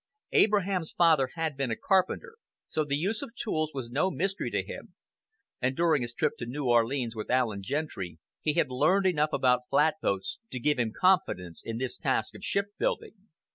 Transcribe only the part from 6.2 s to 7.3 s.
to New Orleans with